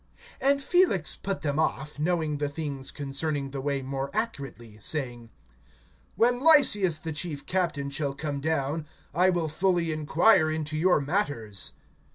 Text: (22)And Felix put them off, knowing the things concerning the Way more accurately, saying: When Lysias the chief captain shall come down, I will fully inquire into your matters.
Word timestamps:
(22)And 0.41 0.61
Felix 0.63 1.15
put 1.15 1.43
them 1.43 1.59
off, 1.59 1.99
knowing 1.99 2.37
the 2.37 2.49
things 2.49 2.89
concerning 2.89 3.51
the 3.51 3.61
Way 3.61 3.83
more 3.83 4.09
accurately, 4.15 4.79
saying: 4.81 5.29
When 6.15 6.39
Lysias 6.39 6.97
the 6.97 7.11
chief 7.13 7.45
captain 7.45 7.91
shall 7.91 8.15
come 8.15 8.39
down, 8.39 8.87
I 9.13 9.29
will 9.29 9.47
fully 9.47 9.91
inquire 9.91 10.49
into 10.49 10.75
your 10.75 11.01
matters. 11.01 11.73